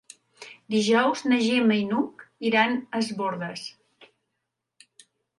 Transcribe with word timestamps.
Dijous 0.75 1.19
na 1.31 1.37
Gemma 1.41 1.75
i 1.81 1.83
n'Hug 1.89 2.23
iran 2.51 2.73
a 2.79 3.01
Es 3.01 3.11
Bòrdes. 3.19 3.67